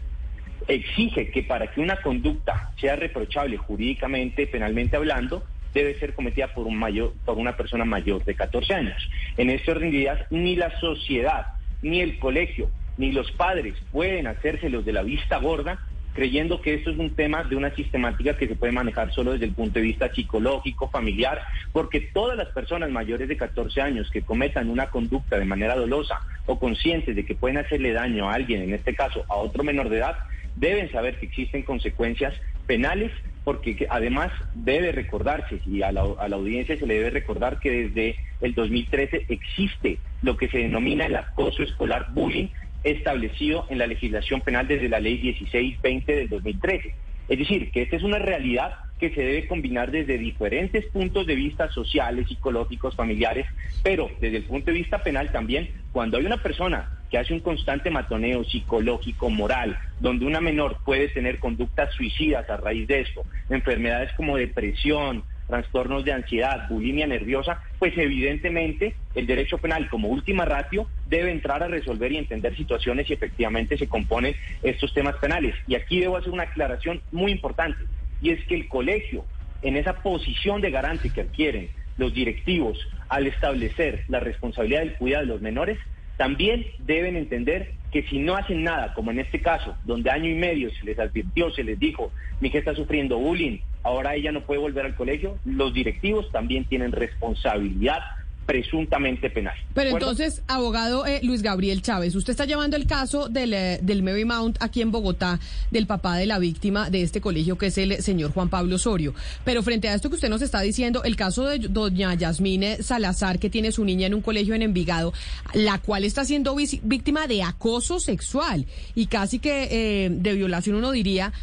[0.67, 6.67] exige que para que una conducta sea reprochable jurídicamente, penalmente hablando, debe ser cometida por
[6.67, 9.09] un mayor, por una persona mayor de 14 años.
[9.37, 11.47] En este orden de ideas, ni la sociedad,
[11.81, 15.79] ni el colegio, ni los padres pueden hacérselos de la vista gorda
[16.13, 19.45] creyendo que esto es un tema de una sistemática que se puede manejar solo desde
[19.45, 24.21] el punto de vista psicológico, familiar, porque todas las personas mayores de 14 años que
[24.21, 28.61] cometan una conducta de manera dolosa o conscientes de que pueden hacerle daño a alguien,
[28.61, 30.17] en este caso a otro menor de edad,
[30.55, 32.33] deben saber que existen consecuencias
[32.67, 33.11] penales
[33.43, 38.53] porque además debe recordarse, y a la, audiencia se le debe recordar que desde el
[38.53, 42.47] 2013 existe lo que se denomina el acoso escolar bullying
[42.83, 46.93] establecido en la legislación penal desde la ley 1620 del 2013.
[47.29, 51.35] Es decir, que esta es una realidad que se debe combinar desde diferentes puntos de
[51.35, 53.45] vista sociales, psicológicos, familiares,
[53.81, 57.41] pero desde el punto de vista penal también, cuando hay una persona que hace un
[57.41, 63.23] constante matoneo psicológico, moral, donde una menor puede tener conductas suicidas a raíz de esto,
[63.51, 70.43] enfermedades como depresión, trastornos de ansiedad, bulimia nerviosa, pues evidentemente el derecho penal como última
[70.45, 75.53] ratio debe entrar a resolver y entender situaciones y efectivamente se componen estos temas penales.
[75.67, 77.83] Y aquí debo hacer una aclaración muy importante,
[78.23, 79.23] y es que el colegio,
[79.61, 85.25] en esa posición de garante que adquieren los directivos al establecer la responsabilidad del cuidado
[85.25, 85.77] de los menores,
[86.17, 90.33] también deben entender que si no hacen nada, como en este caso, donde año y
[90.33, 94.41] medio se les advirtió, se les dijo, mi hija está sufriendo bullying, ahora ella no
[94.41, 97.99] puede volver al colegio, los directivos también tienen responsabilidad
[98.45, 99.55] presuntamente penal.
[99.73, 104.03] Pero entonces, abogado eh, Luis Gabriel Chávez, usted está llevando el caso del, eh, del
[104.03, 105.39] Mount aquí en Bogotá,
[105.71, 109.13] del papá de la víctima de este colegio, que es el señor Juan Pablo Osorio.
[109.43, 113.39] Pero frente a esto que usted nos está diciendo, el caso de doña Yasmine Salazar,
[113.39, 115.13] que tiene su niña en un colegio en Envigado,
[115.53, 120.91] la cual está siendo víctima de acoso sexual y casi que eh, de violación, uno
[120.91, 121.33] diría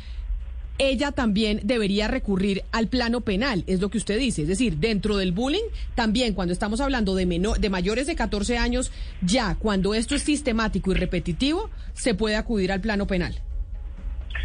[0.80, 4.42] ella también debería recurrir al plano penal, es lo que usted dice.
[4.42, 8.90] Es decir, dentro del bullying, también cuando estamos hablando de, de mayores de 14 años,
[9.20, 13.34] ya cuando esto es sistemático y repetitivo, se puede acudir al plano penal.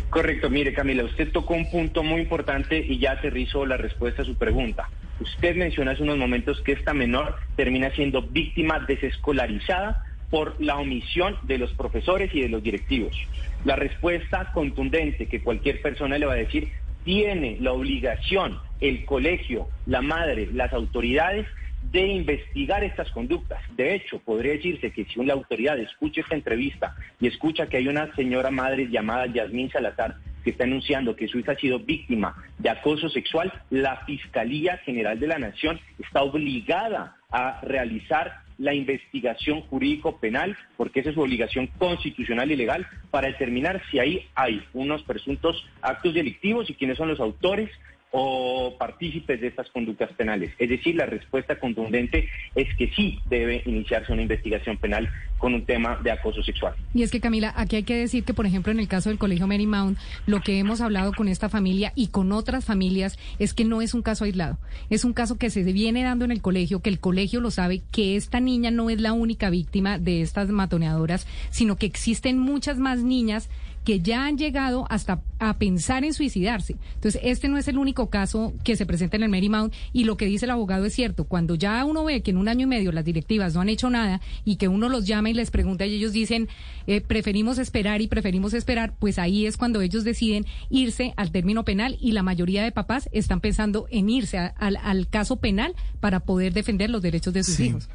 [0.10, 4.26] Correcto, mire Camila, usted tocó un punto muy importante y ya aterrizó la respuesta a
[4.26, 4.90] su pregunta.
[5.22, 11.38] Usted mencionó hace unos momentos que esta menor termina siendo víctima desescolarizada por la omisión
[11.44, 13.16] de los profesores y de los directivos.
[13.64, 16.70] La respuesta contundente que cualquier persona le va a decir,
[17.04, 21.48] tiene la obligación el colegio, la madre, las autoridades
[21.92, 23.60] de investigar estas conductas.
[23.76, 27.88] De hecho, podría decirse que si una autoridad escucha esta entrevista y escucha que hay
[27.88, 32.36] una señora madre llamada Yasmín Salazar que está anunciando que su hija ha sido víctima
[32.60, 39.62] de acoso sexual, la Fiscalía General de la Nación está obligada a realizar la investigación
[39.62, 45.04] jurídico-penal, porque esa es su obligación constitucional y legal, para determinar si ahí hay unos
[45.04, 47.70] presuntos actos delictivos y quiénes son los autores
[48.18, 50.54] o partícipes de estas conductas penales.
[50.58, 55.66] Es decir, la respuesta contundente es que sí debe iniciarse una investigación penal con un
[55.66, 56.76] tema de acoso sexual.
[56.94, 59.18] Y es que Camila, aquí hay que decir que, por ejemplo, en el caso del
[59.18, 59.98] Colegio Marymount,
[60.28, 63.94] lo que hemos hablado con esta familia y con otras familias es que no es
[63.94, 64.58] un caso aislado,
[64.90, 67.82] es un caso que se viene dando en el colegio, que el colegio lo sabe,
[67.92, 72.78] que esta niña no es la única víctima de estas matoneadoras, sino que existen muchas
[72.78, 73.50] más niñas
[73.86, 76.76] que ya han llegado hasta a pensar en suicidarse.
[76.96, 80.18] Entonces, este no es el único caso que se presenta en el Marymount y lo
[80.18, 81.26] que dice el abogado es cierto.
[81.26, 83.90] Cuando ya uno ve que en un año y medio las directivas no han hecho
[83.90, 86.50] nada y que uno los llama y les pregunta y ellos dicen,
[86.88, 91.64] eh, preferimos esperar y preferimos esperar, pues ahí es cuando ellos deciden irse al término
[91.64, 96.54] penal y la mayoría de papás están pensando en irse al caso penal para poder
[96.54, 97.90] defender los derechos de sus hijos.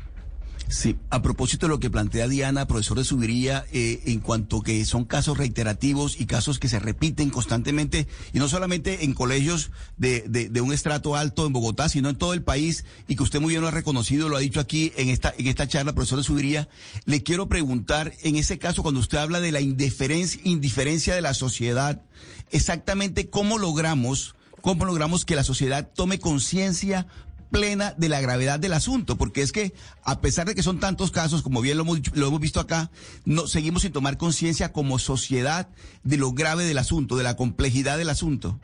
[0.71, 4.85] Sí, a propósito de lo que plantea Diana, profesor de Subiría, eh, en cuanto que
[4.85, 10.21] son casos reiterativos y casos que se repiten constantemente, y no solamente en colegios de,
[10.29, 13.51] de, un estrato alto en Bogotá, sino en todo el país, y que usted muy
[13.51, 16.25] bien lo ha reconocido, lo ha dicho aquí en esta, en esta charla, profesor de
[16.25, 16.69] Subiría,
[17.05, 21.35] le quiero preguntar, en ese caso, cuando usted habla de la indiferencia, indiferencia de la
[21.35, 22.01] sociedad,
[22.53, 27.09] exactamente cómo logramos, cómo logramos que la sociedad tome conciencia
[27.51, 29.73] plena de la gravedad del asunto, porque es que
[30.05, 32.91] a pesar de que son tantos casos, como bien lo hemos, lo hemos visto acá,
[33.25, 35.69] no, seguimos sin tomar conciencia como sociedad
[36.03, 38.59] de lo grave del asunto, de la complejidad del asunto.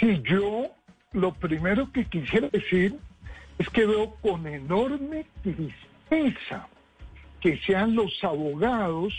[0.00, 0.70] Sí, yo
[1.12, 2.98] lo primero que quisiera decir
[3.58, 6.68] es que veo con enorme tristeza
[7.40, 9.12] que sean los abogados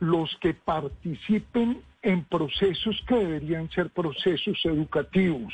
[0.00, 5.52] los que participen en procesos que deberían ser procesos educativos.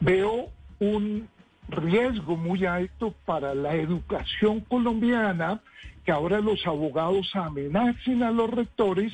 [0.00, 1.28] Veo un
[1.68, 5.60] riesgo muy alto para la educación colombiana
[6.04, 9.12] que ahora los abogados amenacen a los rectores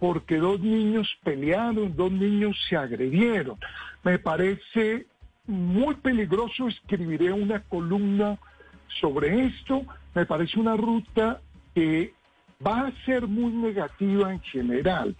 [0.00, 3.56] porque dos niños pelearon, dos niños se agredieron.
[4.02, 5.06] Me parece
[5.46, 8.38] muy peligroso, escribiré una columna
[9.00, 9.82] sobre esto,
[10.14, 11.40] me parece una ruta
[11.74, 12.12] que
[12.66, 15.16] va a ser muy negativa en general.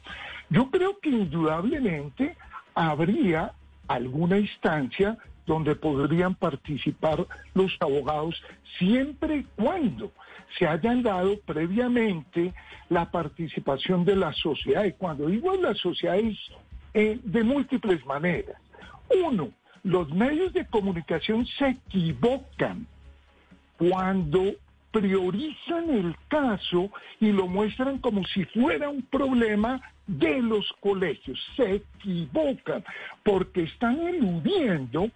[0.50, 2.36] Yo creo que indudablemente
[2.74, 3.52] habría
[3.88, 8.42] alguna instancia donde podrían participar los abogados
[8.78, 10.12] siempre y cuando
[10.58, 12.52] se hayan dado previamente
[12.88, 14.84] la participación de la sociedad.
[14.84, 16.38] Y cuando digo la sociedad es
[16.94, 18.56] eh, de múltiples maneras.
[19.24, 19.50] Uno,
[19.82, 22.86] los medios de comunicación se equivocan
[23.76, 24.54] cuando
[24.94, 31.36] priorizan el caso y lo muestran como si fuera un problema de los colegios.
[31.56, 32.84] Se equivocan
[33.24, 35.10] porque están eludiendo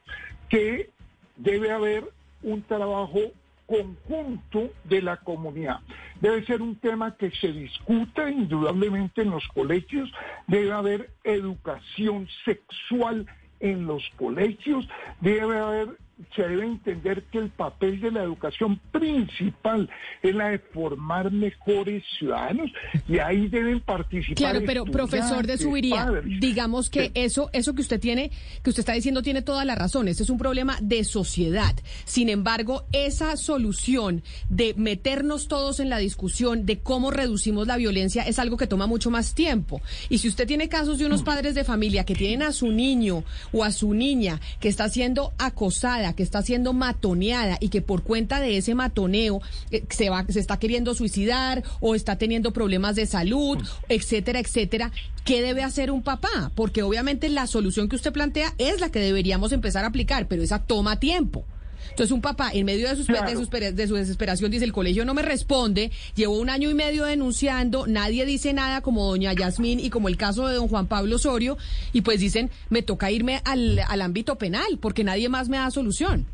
[0.49, 0.91] que
[1.37, 2.05] debe haber
[2.43, 3.21] un trabajo
[3.67, 5.79] conjunto de la comunidad.
[6.21, 10.11] Debe ser un tema que se discuta indudablemente en los colegios,
[10.49, 13.27] debe haber educación sexual
[13.61, 14.89] en los colegios,
[15.21, 15.89] debe haber
[16.35, 19.89] se debe entender que el papel de la educación principal
[20.23, 22.71] es la de formar mejores ciudadanos
[23.09, 24.37] y ahí deben participar.
[24.37, 28.31] Claro, pero profesor de Subiría, digamos que eso, eso que usted tiene,
[28.63, 30.09] que usted está diciendo tiene toda la razón.
[30.09, 31.75] Este es un problema de sociedad.
[32.05, 38.23] Sin embargo, esa solución de meternos todos en la discusión de cómo reducimos la violencia
[38.23, 39.81] es algo que toma mucho más tiempo.
[40.09, 43.25] Y si usted tiene casos de unos padres de familia que tienen a su niño
[43.53, 48.03] o a su niña que está siendo acosada que está siendo matoneada y que por
[48.03, 49.41] cuenta de ese matoneo
[49.71, 54.93] eh, se, va, se está queriendo suicidar o está teniendo problemas de salud, etcétera, etcétera,
[55.25, 56.53] ¿qué debe hacer un papá?
[56.55, 60.43] Porque obviamente la solución que usted plantea es la que deberíamos empezar a aplicar, pero
[60.43, 61.45] esa toma tiempo.
[61.91, 65.23] Entonces un papá en medio de, sus, de, su desesperación dice, el colegio no me
[65.23, 70.09] responde, llevo un año y medio denunciando, nadie dice nada como doña Yasmín y como
[70.09, 71.57] el caso de don Juan Pablo Osorio,
[71.93, 76.27] y pues dicen, me toca irme al, ámbito penal porque nadie más me da solución.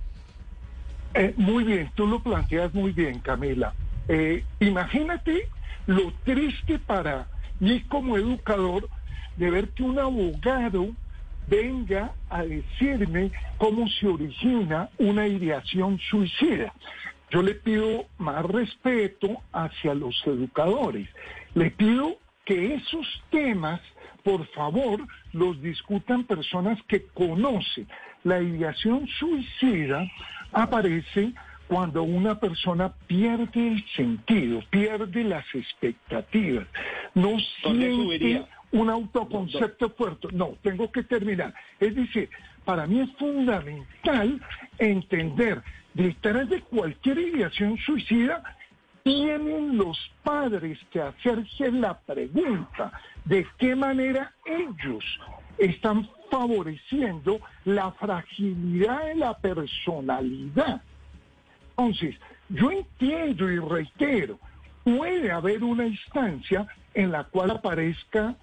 [1.15, 3.73] Eh, muy bien, tú lo planteas muy bien, Camila.
[4.09, 5.49] Eh, imagínate
[5.87, 7.27] lo triste para
[7.61, 8.89] mí como educador
[9.37, 10.89] de ver que un abogado
[11.49, 16.73] venga a decirme cómo se origina una ideación suicida.
[17.31, 21.09] Yo le pido más respeto hacia los educadores.
[21.55, 23.81] Le pido que esos temas,
[24.23, 25.01] por favor,
[25.33, 27.89] los discutan personas que conocen.
[28.23, 30.07] La ideación suicida
[30.53, 31.33] aparece
[31.67, 36.67] cuando una persona pierde el sentido, pierde las expectativas,
[37.15, 40.29] no siente un autoconcepto fuerte.
[40.33, 41.55] No, tengo que terminar.
[41.79, 42.29] Es decir,
[42.65, 44.41] para mí es fundamental
[44.79, 45.63] entender
[45.95, 48.43] detrás de cualquier ideación suicida
[49.05, 52.91] tienen los padres que hacerse la pregunta
[53.25, 55.05] de qué manera ellos
[55.59, 60.83] están favoreciendo la fragilidad de la personalidad.
[61.77, 62.17] Entonces,
[62.49, 64.41] yo entiendo y reitero,
[64.83, 68.35] puede haber una instancia en la cual aparezca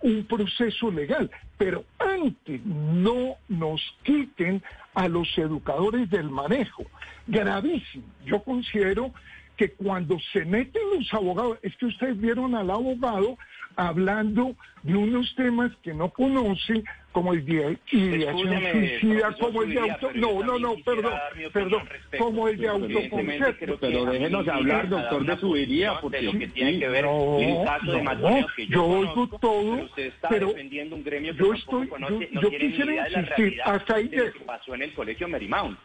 [0.00, 4.62] un proceso legal, pero antes no nos quiten
[4.94, 6.84] a los educadores del manejo.
[7.26, 8.04] Gravísimo.
[8.24, 9.12] Yo considero
[9.56, 13.36] que cuando se meten los abogados, es que ustedes vieron al abogado
[13.78, 19.78] hablando de unos temas que no conocen, como el de ideación suicida, como el de
[19.78, 20.10] auto...
[20.14, 21.14] No, no, no, perdón,
[21.52, 23.78] perdón, como el de autoconcepto.
[23.80, 28.02] Pero déjenos hablar, doctor de Subiría, porque lo que tiene que ver el caso de
[28.02, 29.88] no, que yo, oigo todo,
[30.28, 34.40] pero yo no estoy, conoce, yo, no quisiera idea insistir, hasta ahí de lo que
[34.40, 35.78] pasó en el colegio Marymount.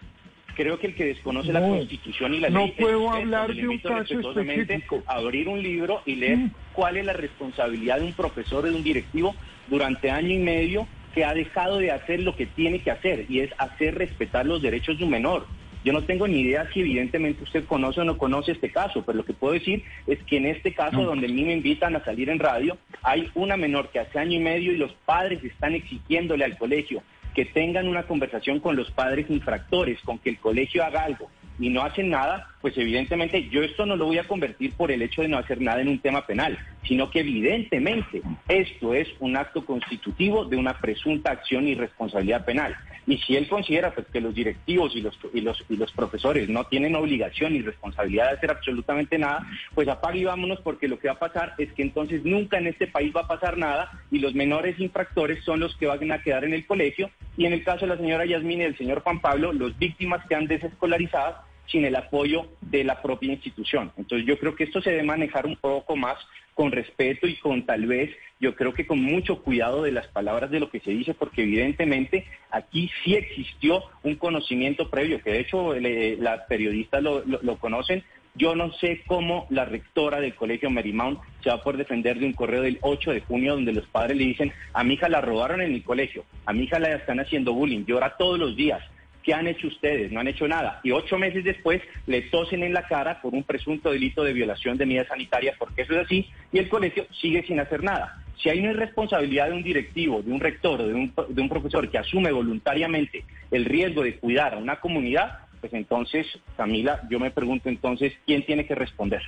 [0.55, 2.69] Creo que el que desconoce la No, Constitución y la no ley...
[2.69, 5.03] es puedo hablar de un caso específico.
[5.07, 6.39] abrir un libro y leer
[6.73, 9.35] cuál es la responsabilidad de un profesor, de un directivo,
[9.67, 13.39] durante año y medio que ha dejado de hacer lo que tiene que hacer, y
[13.39, 15.45] es hacer respetar los derechos de un menor.
[15.83, 19.17] Yo no tengo ni idea si evidentemente usted conoce o no conoce este caso, pero
[19.17, 22.03] lo que puedo decir es que en este caso, donde a mí me invitan a
[22.03, 25.73] salir en radio, hay una menor que hace año y medio y los padres están
[25.73, 27.03] exigiéndole al colegio
[27.33, 31.29] que tengan una conversación con los padres infractores, con que el colegio haga algo
[31.59, 35.01] y no hacen nada, pues evidentemente yo esto no lo voy a convertir por el
[35.01, 39.37] hecho de no hacer nada en un tema penal, sino que evidentemente esto es un
[39.37, 42.75] acto constitutivo de una presunta acción y responsabilidad penal.
[43.05, 46.49] Y si él considera pues, que los directivos y los, y, los, y los profesores
[46.49, 50.99] no tienen obligación y responsabilidad de hacer absolutamente nada, pues apague y vámonos porque lo
[50.99, 53.91] que va a pasar es que entonces nunca en este país va a pasar nada
[54.11, 57.09] y los menores infractores son los que van a quedar en el colegio.
[57.37, 60.25] Y en el caso de la señora Yasmín y del señor Juan Pablo, los víctimas
[60.27, 61.35] quedan desescolarizadas
[61.67, 63.91] sin el apoyo de la propia institución.
[63.97, 66.17] Entonces yo creo que esto se debe manejar un poco más
[66.53, 70.51] con respeto y con tal vez, yo creo que con mucho cuidado de las palabras
[70.51, 75.39] de lo que se dice, porque evidentemente aquí sí existió un conocimiento previo, que de
[75.39, 78.03] hecho las periodistas lo conocen.
[78.35, 82.25] Yo no sé cómo la rectora del colegio Marymount se va a poder defender de
[82.25, 85.21] un correo del 8 de junio donde los padres le dicen, a mi hija la
[85.21, 88.83] robaron en mi colegio, a mi hija la están haciendo bullying, llora todos los días,
[89.23, 90.11] ¿Qué han hecho ustedes?
[90.11, 90.81] No han hecho nada.
[90.83, 94.77] Y ocho meses después le tosen en la cara por un presunto delito de violación
[94.77, 98.21] de medidas sanitarias, porque eso es así, y el colegio sigue sin hacer nada.
[98.41, 101.49] Si hay una irresponsabilidad de un directivo, de un rector o de un, de un
[101.49, 107.19] profesor que asume voluntariamente el riesgo de cuidar a una comunidad, pues entonces, Camila, yo
[107.19, 109.21] me pregunto entonces, ¿quién tiene que responder?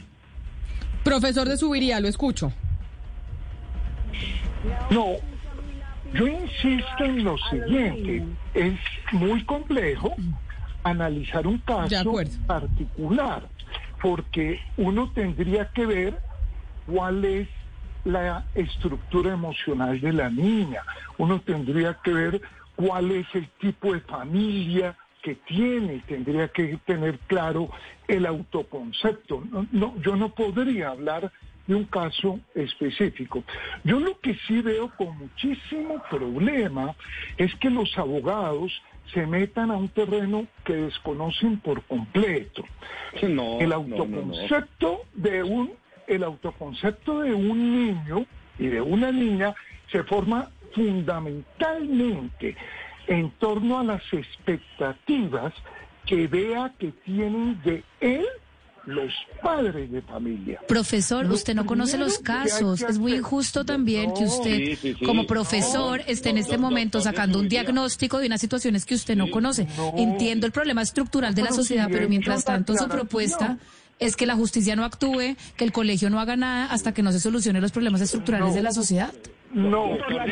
[1.05, 2.51] Profesor de Subiría, lo escucho.
[4.89, 5.15] No,
[6.13, 8.79] yo insisto en lo siguiente, es
[9.11, 10.15] muy complejo
[10.83, 12.13] analizar un caso
[12.45, 13.49] particular,
[14.01, 16.19] porque uno tendría que ver
[16.85, 17.47] cuál es
[18.03, 20.83] la estructura emocional de la niña,
[21.17, 22.41] uno tendría que ver
[22.75, 27.71] cuál es el tipo de familia que tiene, tendría que tener claro
[28.07, 29.43] el autoconcepto.
[29.49, 31.31] No, no, yo no podría hablar
[31.67, 33.43] de un caso específico.
[33.83, 36.95] Yo lo que sí veo con muchísimo problema
[37.37, 38.71] es que los abogados
[39.13, 42.63] se metan a un terreno que desconocen por completo.
[43.21, 43.95] No, el no, no, no.
[43.97, 45.71] autoconcepto de un
[46.07, 48.25] el autoconcepto de un niño
[48.59, 49.55] y de una niña
[49.91, 52.55] se forma fundamentalmente
[53.07, 55.53] en torno a las expectativas
[56.05, 58.25] que vea que tienen de él
[58.85, 59.11] los
[59.41, 60.59] padres de familia.
[60.67, 62.81] Profesor, usted no conoce los casos.
[62.81, 65.05] Es muy injusto también que No, usted, sí, sí, sí.
[65.05, 69.29] como profesor, esté en este momento sacando un diagnóstico de unas situaciones que usted no
[69.31, 69.67] conoce.
[69.77, 69.93] no.
[69.97, 73.57] Entiendo el problema estructural de la sociedad, pero mientras tanto su propuesta
[73.99, 77.11] es que la justicia no actúe, que el colegio no haga nada hasta que no
[77.11, 79.13] se solucionen los problemas estructurales de la sociedad.
[79.53, 80.25] No, no, lo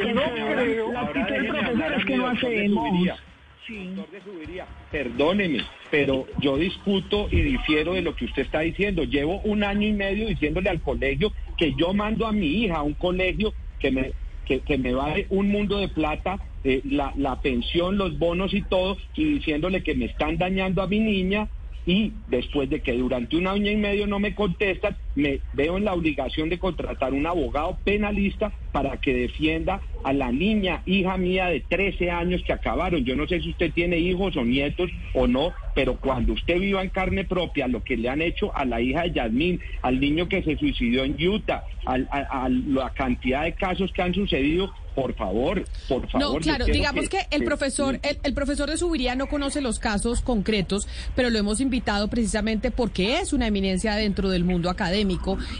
[0.00, 0.92] que no creo...
[0.92, 3.18] La actitud del profesor es que no hacemos.
[3.66, 5.60] Subiría, Perdóneme,
[5.90, 9.04] pero yo discuto y difiero de lo que usted está diciendo.
[9.04, 12.82] Llevo un año y medio diciéndole al colegio que yo mando a mi hija a
[12.82, 14.12] un colegio que me,
[14.46, 18.96] que me vale un mundo de plata, eh, la, la pensión, los bonos y todo,
[19.14, 21.48] y diciéndole que me están dañando a mi niña
[21.86, 25.84] y después de que durante un año y medio no me contestan, me veo en
[25.84, 31.46] la obligación de contratar un abogado penalista para que defienda a la niña, hija mía
[31.46, 33.04] de 13 años que acabaron.
[33.04, 36.82] Yo no sé si usted tiene hijos o nietos o no, pero cuando usted viva
[36.82, 40.28] en carne propia lo que le han hecho a la hija de Yasmín, al niño
[40.28, 45.64] que se suicidó en Utah, a la cantidad de casos que han sucedido, por favor,
[45.88, 46.34] por favor.
[46.34, 50.86] No, claro, digamos que, el profesor, el, profesor de Subiría no conoce los casos concretos,
[51.16, 55.01] pero lo hemos invitado precisamente porque es una eminencia dentro del mundo académico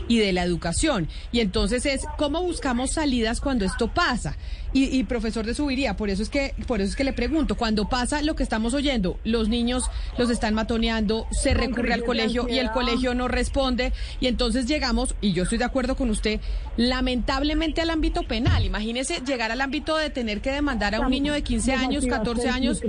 [0.08, 1.08] y de la educación.
[1.32, 4.36] Y entonces es cómo buscamos salidas cuando esto pasa.
[4.74, 7.90] Y, profesor de Subiría, por eso es que, por eso es que le pregunto, cuando
[7.90, 12.58] pasa lo que estamos oyendo, los niños los están matoneando, se recurre al colegio y
[12.58, 16.40] el colegio no responde, y entonces llegamos, y yo estoy de acuerdo con usted,
[16.78, 18.64] lamentablemente al ámbito penal.
[18.64, 22.48] Imagínese llegar al ámbito de tener que demandar a un niño de 15 años, 14
[22.48, 22.80] años,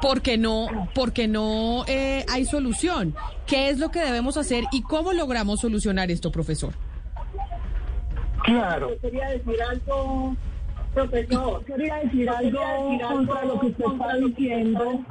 [0.00, 3.14] porque no, porque no eh, hay solución.
[3.46, 6.72] ¿Qué es lo que debemos hacer y cómo logramos solucionar esto, profesor?
[8.44, 8.96] Claro.
[9.02, 10.36] Quería decir algo
[10.94, 12.60] Profesor, quería decir algo
[13.08, 15.04] contra lo que usted está diciendo,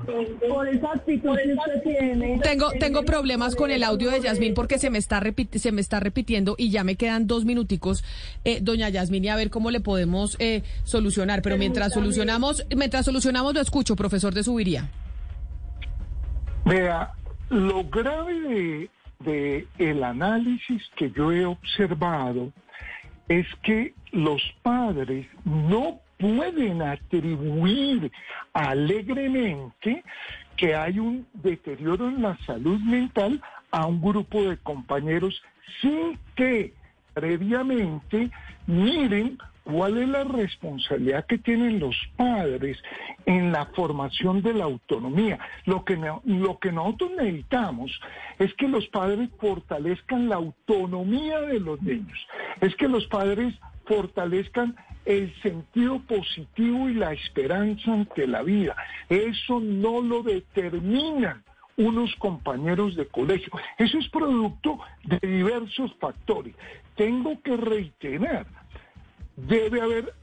[0.49, 2.39] por esa actitud que usted tiene.
[2.39, 5.21] Tengo, tengo problemas con el audio de Yasmín porque se me está
[5.53, 8.03] se me está repitiendo y ya me quedan dos minuticos,
[8.43, 11.41] eh, doña Yasmín, y a ver cómo le podemos eh, solucionar.
[11.41, 14.89] Pero mientras solucionamos, mientras solucionamos lo escucho, profesor de Subiría.
[16.65, 17.13] Vea,
[17.49, 22.51] lo grave de el análisis que yo he observado
[23.29, 28.11] es que los padres no pueden atribuir
[28.53, 30.03] alegremente
[30.57, 33.41] que hay un deterioro en la salud mental
[33.71, 35.41] a un grupo de compañeros
[35.81, 36.73] sin que
[37.13, 38.29] previamente
[38.67, 42.77] miren cuál es la responsabilidad que tienen los padres
[43.25, 45.39] en la formación de la autonomía.
[45.65, 45.95] Lo que,
[46.25, 47.91] lo que nosotros necesitamos
[48.39, 52.27] es que los padres fortalezcan la autonomía de los niños,
[52.61, 53.53] es que los padres
[53.89, 58.75] fortalezcan el sentido positivo y la esperanza ante la vida.
[59.09, 61.43] Eso no lo determinan
[61.75, 63.51] unos compañeros de colegio.
[63.79, 66.53] Eso es producto de diversos factores.
[66.95, 68.45] Tengo que reiterar,
[69.35, 70.13] debe haber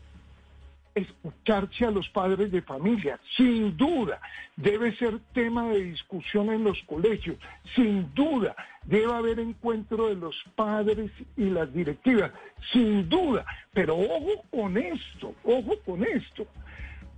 [0.97, 4.19] escucharse a los padres de familia, sin duda,
[4.57, 7.37] debe ser tema de discusión en los colegios,
[7.75, 12.33] sin duda, debe haber encuentro de los padres y las directivas,
[12.73, 13.45] sin duda,
[13.75, 16.47] pero ojo con esto, ojo con esto,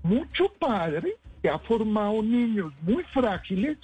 [0.03, 3.79] mucho padre que ha formado niños muy frágiles,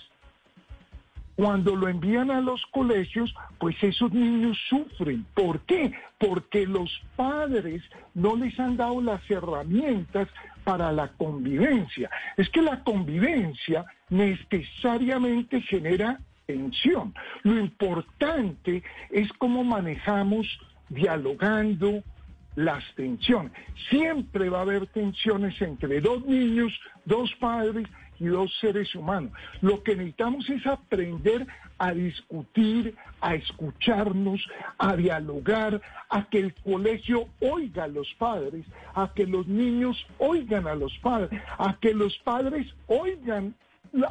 [1.37, 5.27] cuando lo envían a los colegios, pues esos niños sufren.
[5.35, 5.93] ¿Por qué?
[6.19, 7.83] Porque los padres
[8.15, 10.29] no les han dado las herramientas
[10.63, 12.11] para la convivencia.
[12.37, 17.15] Es que la convivencia necesariamente genera tensión.
[17.43, 20.47] Lo importante es cómo manejamos
[20.89, 22.03] dialogando
[22.55, 23.53] las tensiones.
[23.91, 26.73] Siempre va a haber tensiones entre dos niños,
[27.05, 27.89] dos padres,
[28.21, 29.33] y dos seres humanos.
[29.61, 31.47] Lo que necesitamos es aprender
[31.79, 34.41] a discutir, a escucharnos,
[34.79, 40.67] a dialogar, a que el colegio oiga a los padres, a que los niños oigan
[40.67, 43.55] a los padres, a que los padres oigan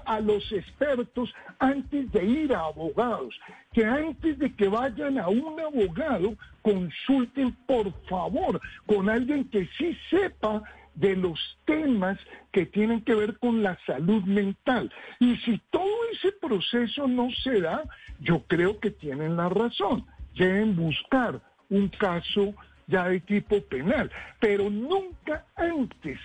[0.06, 3.38] a los expertos antes de ir a abogados,
[3.74, 9.98] que antes de que vayan a un abogado consulten por favor con alguien que sí
[10.10, 10.64] sepa
[10.96, 12.20] de los temas
[12.52, 14.92] que tienen que ver con la salud mental.
[15.20, 17.84] Y si todo ese proceso no se da,
[18.20, 20.06] yo creo que tienen la razón.
[20.36, 22.54] Deben buscar un caso
[22.88, 26.20] ya de tipo penal, pero nunca antes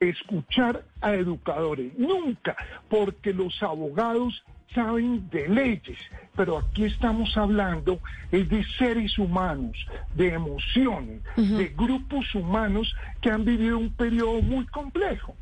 [0.00, 2.56] escuchar a educadores, nunca,
[2.88, 4.42] porque los abogados
[4.74, 5.98] saben de leyes,
[6.34, 9.76] pero aquí estamos hablando de seres humanos,
[10.14, 15.36] de emociones, de grupos humanos que han vivido un periodo muy complejo.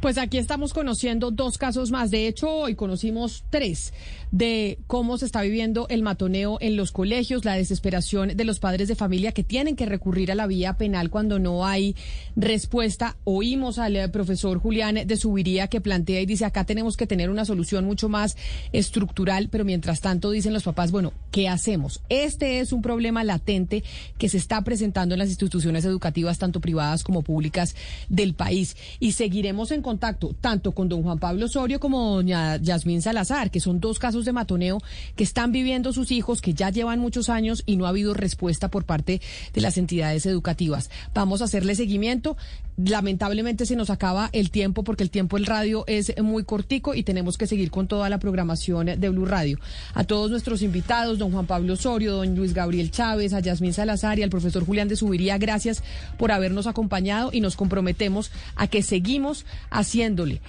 [0.00, 2.10] Pues aquí estamos conociendo dos casos más.
[2.10, 3.92] De hecho, hoy conocimos tres
[4.34, 8.88] de cómo se está viviendo el matoneo en los colegios, la desesperación de los padres
[8.88, 11.94] de familia que tienen que recurrir a la vía penal cuando no hay
[12.34, 13.16] respuesta.
[13.22, 17.30] Oímos al eh, profesor Julián de Subiría que plantea y dice, acá tenemos que tener
[17.30, 18.36] una solución mucho más
[18.72, 22.02] estructural, pero mientras tanto dicen los papás, bueno, ¿qué hacemos?
[22.08, 23.84] Este es un problema latente
[24.18, 27.76] que se está presentando en las instituciones educativas, tanto privadas como públicas
[28.08, 33.02] del país, y seguiremos en contacto tanto con don Juan Pablo Osorio como doña Yasmín
[33.02, 34.78] Salazar, que son dos casos de matoneo
[35.16, 38.68] que están viviendo sus hijos, que ya llevan muchos años y no ha habido respuesta
[38.70, 39.20] por parte
[39.52, 40.90] de las entidades educativas.
[41.14, 42.36] Vamos a hacerle seguimiento.
[42.76, 47.04] Lamentablemente se nos acaba el tiempo porque el tiempo del radio es muy cortico y
[47.04, 49.58] tenemos que seguir con toda la programación de Blue Radio.
[49.94, 54.18] A todos nuestros invitados, don Juan Pablo Osorio, don Luis Gabriel Chávez, a Yasmín Salazar
[54.18, 55.84] y al profesor Julián de Subiría, gracias
[56.18, 60.40] por habernos acompañado y nos comprometemos a que seguimos haciéndole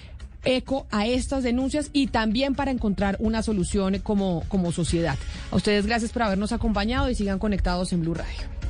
[0.45, 5.17] eco a estas denuncias y también para encontrar una solución como, como sociedad.
[5.51, 8.64] A ustedes gracias por habernos acompañado y sigan conectados en Blue Radio.